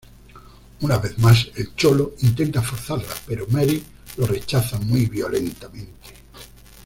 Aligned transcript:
Una 0.79 0.97
vez 0.97 1.19
más 1.19 1.51
el 1.55 1.75
Cholo 1.75 2.15
intenta 2.23 2.63
forzarla 2.63 3.13
pero 3.27 3.45
Mary 3.49 3.83
lo 4.17 4.25
rechaza 4.25 4.79
muy 4.79 5.05
violentamente. 5.05 6.09